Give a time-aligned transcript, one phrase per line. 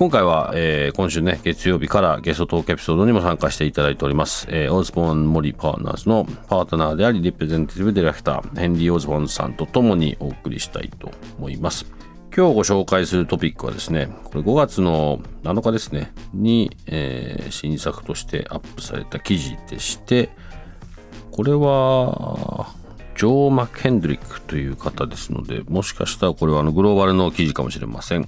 [0.00, 11.84] 今回は、えー、今週ね、月曜日からゲストトークエピソードにも参加していただいております、えー、オズボーン・モリ・パーナーズのパートナーであり、リプレゼンティブディレクター、ヘンリー・オズボーンさんと共にお送りしたいと思います。
[12.34, 20.30] 今日ご紹介するトピックはですね、これ5月の7日ですね、に、えー、新作としてアップされた記事でして、
[21.30, 22.72] これは、
[23.18, 28.26] ジョー・マッケンドリックという方ですので、もしかしたらこれはあのグローバルの記事かもしれません。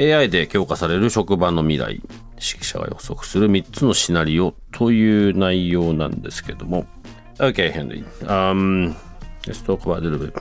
[0.00, 6.86] AI で強化される職場の未来、指揮者が予測する3つのシナリオという内容なんですけども。
[7.38, 8.04] Okay, Henry.
[8.26, 8.96] Um,
[9.46, 10.34] let's talk about a little bit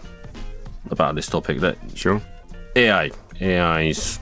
[0.90, 1.60] about this topic.
[1.60, 2.22] That sure.
[2.76, 3.12] AI.
[3.40, 4.20] AI is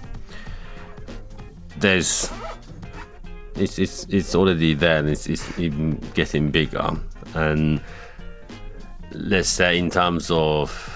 [1.77, 2.31] there's
[3.55, 6.91] it's it's it's already there and it's it's even getting bigger.
[7.33, 7.81] And
[9.11, 10.94] let's say in terms of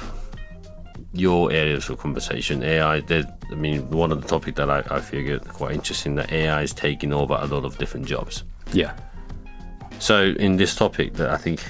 [1.13, 3.03] your areas of conversation, AI.
[3.09, 6.73] I mean, one of the topics that I, I feel quite interesting that AI is
[6.73, 8.43] taking over a lot of different jobs.
[8.71, 8.95] Yeah.
[9.99, 11.61] So in this topic, that I think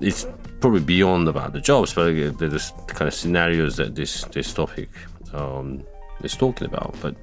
[0.00, 0.26] it's
[0.60, 4.88] probably beyond about the jobs, but there's kind of scenarios that this this topic
[5.32, 5.84] um,
[6.22, 6.94] is talking about.
[7.02, 7.16] But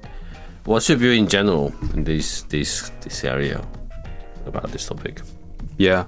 [0.64, 3.66] what's your view in general in this this this area
[4.46, 5.22] about this topic?
[5.78, 6.04] Yeah,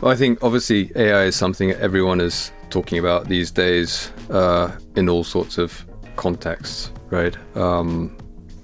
[0.00, 5.08] well, I think obviously AI is something everyone is talking about these days uh, in
[5.08, 7.36] all sorts of contexts, right?
[7.56, 8.16] Um,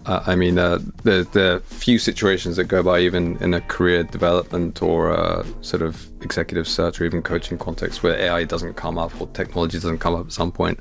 [0.06, 4.04] I mean, uh, there, there, are few situations that go by, even in a career
[4.04, 8.96] development or a sort of executive search or even coaching context, where AI doesn't come
[8.96, 10.80] up or technology doesn't come up at some point.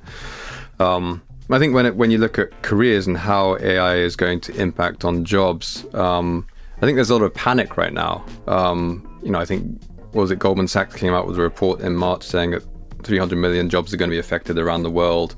[0.80, 4.40] Um, I think when it, when you look at careers and how AI is going
[4.42, 8.26] to impact on jobs, um, I think there's a lot of panic right now.
[8.48, 9.82] Um, you know, I think
[10.14, 12.64] was it Goldman Sachs came out with a report in March saying that
[13.08, 15.36] 300 million jobs are going to be affected around the world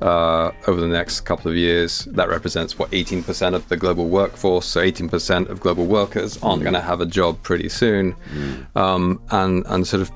[0.00, 2.06] uh, over the next couple of years.
[2.06, 4.66] That represents what 18% of the global workforce.
[4.66, 6.64] So 18% of global workers aren't mm.
[6.64, 8.76] going to have a job pretty soon, mm.
[8.76, 10.10] um, and and sort of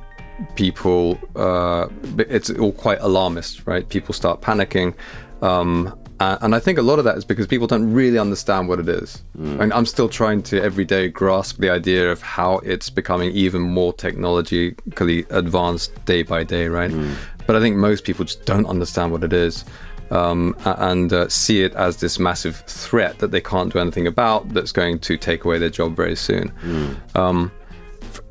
[0.57, 1.89] people, uh,
[2.19, 3.89] it's all quite alarmist, right?
[3.89, 4.95] People start panicking.
[5.43, 8.69] Um, uh, and I think a lot of that is because people don't really understand
[8.69, 9.23] what it is.
[9.37, 9.61] Mm.
[9.61, 13.63] And I'm still trying to every day grasp the idea of how it's becoming even
[13.63, 16.91] more technologically advanced day by day, right?
[16.91, 17.15] Mm.
[17.47, 19.65] But I think most people just don't understand what it is.
[20.11, 24.49] Um, and uh, see it as this massive threat that they can't do anything about
[24.51, 26.53] that's going to take away their job very soon.
[26.63, 27.17] Mm.
[27.17, 27.53] Um,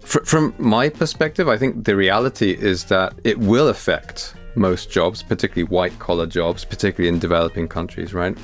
[0.03, 5.23] f- from my perspective, I think the reality is that it will affect most jobs,
[5.23, 8.37] particularly white collar jobs, particularly in developing countries, right?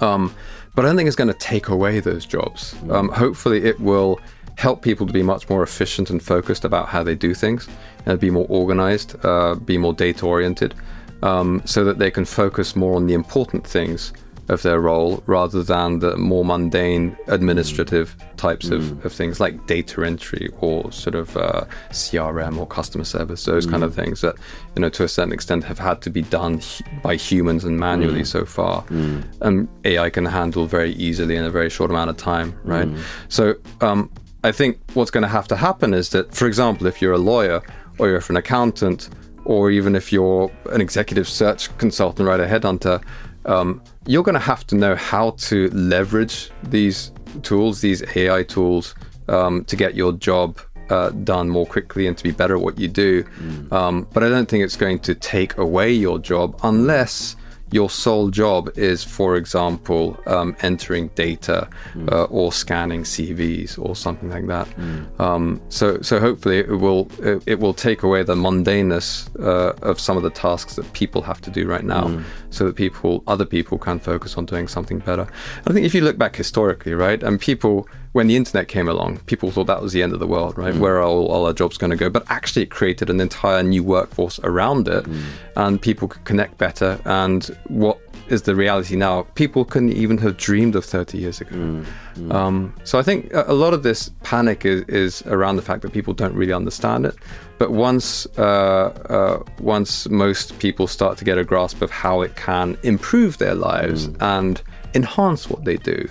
[0.00, 0.34] Um,
[0.74, 2.74] but I don't think it's going to take away those jobs.
[2.90, 4.20] Um, hopefully, it will
[4.56, 7.68] help people to be much more efficient and focused about how they do things,
[8.06, 10.74] and be more organized, uh, be more data oriented,
[11.22, 14.12] um, so that they can focus more on the important things
[14.48, 18.76] of their role rather than the more mundane administrative types mm.
[18.76, 23.66] of, of things like data entry or sort of uh, CRM or customer service, those
[23.66, 23.70] mm.
[23.70, 23.96] kind of mm.
[23.96, 24.36] things that,
[24.74, 26.60] you know, to a certain extent have had to be done
[27.02, 28.26] by humans and manually mm.
[28.26, 28.82] so far.
[28.84, 29.24] Mm.
[29.42, 32.88] And AI can handle very easily in a very short amount of time, right?
[32.88, 33.02] Mm.
[33.28, 34.10] So um,
[34.44, 37.18] I think what's going to have to happen is that, for example, if you're a
[37.18, 37.62] lawyer
[37.98, 39.10] or if you're an accountant,
[39.44, 43.02] or even if you're an executive search consultant, right, a headhunter,
[43.48, 47.12] um, you're going to have to know how to leverage these
[47.42, 48.94] tools, these AI tools,
[49.28, 50.58] um, to get your job
[50.90, 53.22] uh, done more quickly and to be better at what you do.
[53.22, 53.72] Mm.
[53.72, 57.36] Um, but I don't think it's going to take away your job unless
[57.70, 62.10] your sole job is, for example, um, entering data mm.
[62.10, 64.68] uh, or scanning CVs or something like that.
[64.68, 65.20] Mm.
[65.20, 70.00] Um, so, so hopefully it will it, it will take away the mundaneness uh, of
[70.00, 72.24] some of the tasks that people have to do right now, mm.
[72.50, 75.26] so that people, other people, can focus on doing something better.
[75.66, 77.88] I think if you look back historically, right, and people
[78.18, 80.74] when the internet came along, people thought that was the end of the world, right?
[80.74, 82.10] Where are all, all our jobs going to go?
[82.10, 85.06] But actually, it created an entire new workforce around it,
[85.54, 86.98] and people could connect better.
[87.04, 89.22] And what is the reality now?
[89.36, 91.84] People couldn't even have dreamed of 30 years ago.
[92.32, 95.82] Um, so I think a, a lot of this panic is, is around the fact
[95.82, 97.14] that people don't really understand it.
[97.60, 102.34] But once uh, uh, once most people start to get a grasp of how it
[102.34, 104.60] can improve their lives and
[104.94, 106.08] enhance what they do,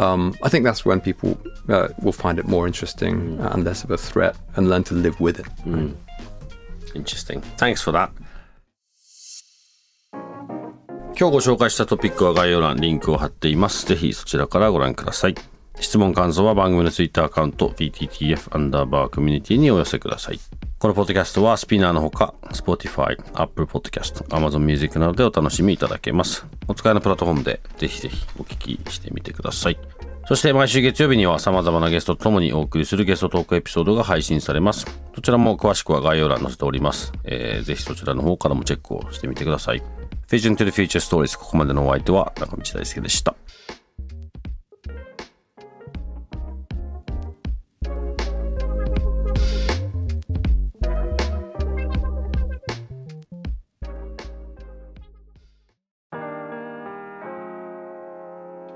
[0.00, 1.38] um, I think that's when people
[1.68, 3.54] uh, will find it more interesting mm.
[3.54, 5.46] and less of a threat and learn to live with it.
[5.66, 5.94] Mm.
[6.94, 7.42] Interesting.
[7.58, 8.10] Thanks for that.
[11.18, 13.84] 今日ご紹介したトピックは概要欄リンクを貼っています。
[13.84, 15.34] ぜひそちらからご覧ください。
[15.78, 20.40] 質問感想は番組の Twitter アンダーバーコミュニティにお寄せください。
[20.80, 26.46] このポッドキャストはスピナーのほか Spotify、Apple Podcast、Amazon Music などでお楽しみいただけます。
[26.68, 29.78] お使いのプラットフォームでぜひぜひお聞きしてみてください。
[30.26, 34.86] そして毎週月曜日には様々なゲストと共にお送りするゲストトークエピソードが配信されます。
[35.14, 37.12] どちらも詳しくは概要欄に載せております。
[37.24, 39.82] えーぜひそちらの方からもチェックをしてみてください。
[40.28, 43.34] Vision to the Future Stories ここまでのお相手は中道大輔でした。